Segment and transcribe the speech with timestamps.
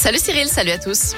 [0.00, 1.12] Salut Cyril, salut à tous.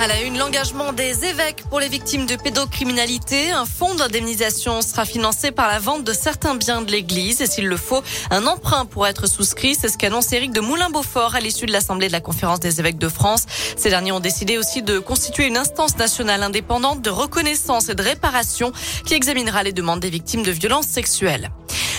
[0.00, 3.50] À la une, l'engagement des évêques pour les victimes de pédocriminalité.
[3.50, 7.66] Un fonds d'indemnisation sera financé par la vente de certains biens de l'Église et s'il
[7.66, 8.00] le faut,
[8.30, 9.74] un emprunt pourra être souscrit.
[9.74, 12.98] C'est ce qu'annonce Éric de Moulin-Beaufort à l'issue de l'Assemblée de la Conférence des évêques
[12.98, 13.46] de France.
[13.76, 18.02] Ces derniers ont décidé aussi de constituer une instance nationale indépendante de reconnaissance et de
[18.04, 18.70] réparation
[19.04, 21.50] qui examinera les demandes des victimes de violences sexuelles.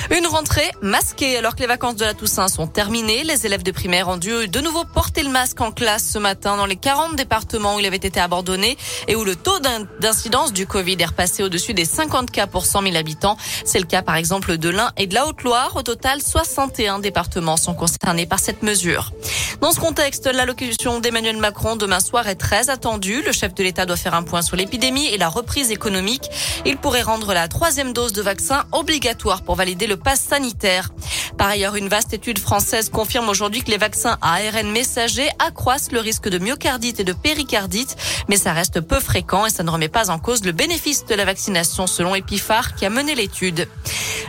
[0.10, 3.26] Une rentrée masquée alors que les vacances de la Toussaint sont terminées.
[3.26, 6.56] Les élèves de primaire ont dû de nouveau porter le masque en classe ce matin
[6.56, 8.78] dans les 40 départements où il avait été abandonné
[9.10, 9.60] et où le taux
[10.00, 13.36] d'incidence du Covid est repassé au-dessus des 50 cas pour 100 000 habitants.
[13.66, 15.76] C'est le cas par exemple de l'Ain et de la Haute-Loire.
[15.76, 19.12] Au total, 61 départements sont concernés par cette mesure.
[19.60, 23.24] Dans ce contexte, l'allocution d'Emmanuel Macron demain soir est très attendue.
[23.26, 26.30] Le chef de l'État doit faire un point sur l'épidémie et la reprise économique.
[26.66, 30.90] Il pourrait rendre la troisième dose de vaccin obligatoire pour valider le sanitaire.
[31.38, 35.92] Par ailleurs, une vaste étude française confirme aujourd'hui que les vaccins à ARN messager accroissent
[35.92, 37.96] le risque de myocardite et de péricardite,
[38.28, 41.16] mais ça reste peu fréquent et ça ne remet pas en cause le bénéfice de
[41.16, 43.68] la vaccination selon Epiphar qui a mené l'étude.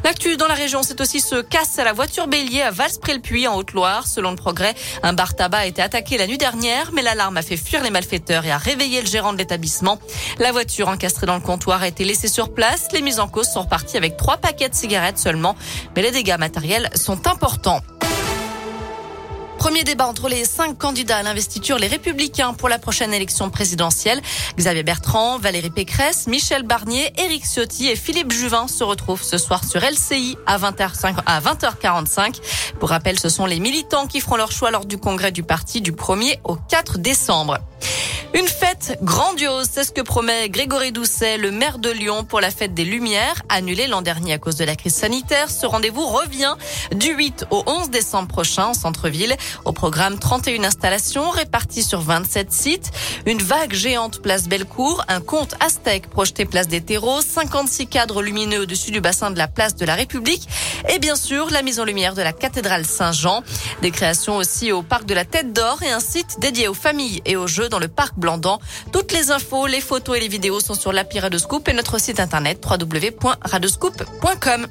[0.04, 3.56] L'actu dans la région, c'est aussi ce casse à la voiture bélier à Valspré-le-Puy en
[3.56, 4.06] Haute-Loire.
[4.06, 7.42] Selon le progrès, un bar tabac a été attaqué la nuit dernière, mais l'alarme a
[7.42, 9.98] fait fuir les malfaiteurs et a réveillé le gérant de l'établissement.
[10.38, 12.88] La voiture encastrée dans le comptoir a été laissée sur place.
[12.92, 15.56] Les mises en cause sont reparties avec trois paquets de cigarettes seulement,
[15.96, 17.80] mais les dégâts matériels sont importants.
[19.59, 24.23] Premier débat entre les cinq candidats à l'investiture, les Républicains pour la prochaine élection présidentielle.
[24.56, 29.65] Xavier Bertrand, Valérie Pécresse, Michel Barnier, Éric Ciotti et Philippe Juvin se retrouvent ce soir
[29.65, 32.41] sur LCI à 20h, à 20h45.
[32.78, 35.81] Pour rappel, ce sont les militants qui feront leur choix lors du congrès du parti
[35.81, 37.59] du 1er au 4 décembre.
[38.34, 42.51] Une fête grandiose, c'est ce que promet Grégory Doucet, le maire de Lyon, pour la
[42.51, 45.51] fête des Lumières, annulée l'an dernier à cause de la crise sanitaire.
[45.51, 46.55] Ce rendez-vous revient
[46.95, 49.34] du 8 au 11 décembre prochain en centre-ville.
[49.65, 52.91] Au programme, 31 installations réparties sur 27 sites,
[53.25, 58.61] une vague géante place Bellecour, un conte aztèque projeté place des terreaux, 56 cadres lumineux
[58.61, 60.47] au-dessus du bassin de la place de la République
[60.91, 63.43] et bien sûr la mise en lumière de la cathédrale Saint-Jean.
[63.81, 67.22] Des créations aussi au parc de la Tête d'Or et un site dédié aux familles
[67.25, 68.18] et aux jeux dans le parc
[68.93, 72.21] Toutes les infos, les photos et les vidéos sont sur l'appli Radescoop et notre site
[72.21, 74.67] internet www.radescoop.com.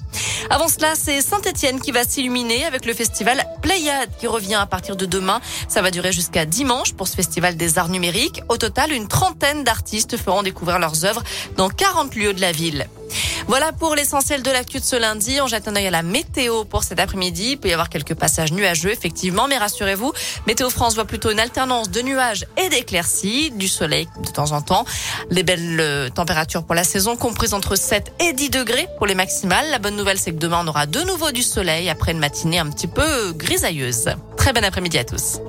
[0.50, 4.96] Avant cela, c'est Saint-Etienne qui va s'illuminer avec le festival Playade qui revient à partir
[4.96, 5.40] de demain.
[5.68, 8.42] Ça va durer jusqu'à dimanche pour ce festival des arts numériques.
[8.50, 11.24] Au total, une trentaine d'artistes feront découvrir leurs œuvres
[11.56, 12.88] dans 40 lieux de la ville.
[13.48, 15.40] Voilà pour l'essentiel de l'actu de ce lundi.
[15.42, 17.52] On jette un œil à la météo pour cet après-midi.
[17.52, 20.12] Il peut y avoir quelques passages nuageux, effectivement, mais rassurez-vous,
[20.48, 24.62] Météo France voit plutôt une alternance de nuages et d'éclaircies, du soleil de temps en
[24.62, 24.84] temps.
[25.30, 29.16] Les belles euh, températures pour la saison comprises entre 7 et 10 degrés pour les
[29.16, 29.70] maximales.
[29.72, 32.60] La bonne nouvelle, c'est que demain, on aura de nouveau du soleil après une matinée
[32.60, 34.10] un petit peu grisailleuse.
[34.36, 35.40] Très bon après-midi à tous.